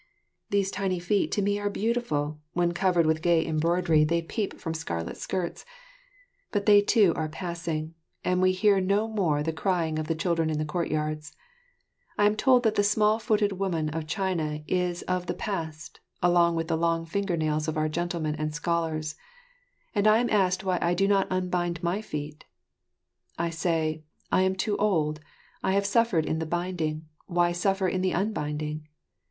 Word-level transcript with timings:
These 0.49 0.71
tiny 0.71 0.97
feet 0.97 1.31
to 1.33 1.43
me 1.43 1.59
are 1.59 1.69
beautiful, 1.69 2.39
when 2.53 2.71
covered 2.71 3.05
with 3.05 3.21
gay 3.21 3.45
embroidery 3.45 4.03
they 4.03 4.23
peep 4.23 4.59
from 4.59 4.73
scarlet 4.73 5.15
skirts; 5.15 5.63
but 6.51 6.65
they 6.65 6.81
too 6.81 7.13
are 7.15 7.29
passing, 7.29 7.93
and 8.25 8.41
we 8.41 8.51
hear 8.51 8.81
no 8.81 9.07
more 9.07 9.43
the 9.43 9.53
crying 9.53 9.99
of 9.99 10.07
the 10.07 10.15
children 10.15 10.49
in 10.49 10.57
the 10.57 10.65
courtyards. 10.65 11.35
I 12.17 12.25
am 12.25 12.35
told 12.35 12.63
that 12.63 12.73
the 12.73 12.83
small 12.83 13.19
footed 13.19 13.51
woman 13.59 13.89
of 13.89 14.07
China 14.07 14.61
is 14.67 15.03
of 15.03 15.27
the 15.27 15.35
past, 15.35 15.99
along 16.23 16.55
with 16.55 16.67
the 16.67 16.75
long 16.77 17.05
finger 17.05 17.37
nails 17.37 17.67
of 17.67 17.77
our 17.77 17.87
gentlemen 17.87 18.33
and 18.33 18.55
scholars; 18.55 19.13
and 19.93 20.07
I 20.07 20.17
am 20.17 20.31
asked 20.31 20.63
why 20.63 20.79
I 20.81 20.95
do 20.95 21.07
not 21.07 21.27
unbind 21.29 21.83
my 21.83 22.01
feet. 22.01 22.43
I 23.37 23.51
say, 23.51 24.01
"I 24.31 24.41
am 24.41 24.55
too 24.55 24.75
old; 24.77 25.19
I 25.61 25.73
have 25.73 25.85
suffered 25.85 26.25
in 26.25 26.39
the 26.39 26.47
binding, 26.47 27.05
why 27.27 27.51
suffer 27.51 27.87
in 27.87 28.01
the 28.01 28.13
unbinding?" 28.15 28.87